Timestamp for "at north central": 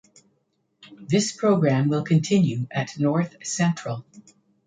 2.71-4.03